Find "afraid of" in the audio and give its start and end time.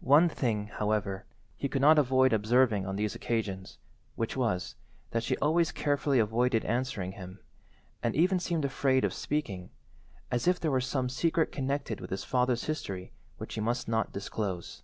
8.66-9.14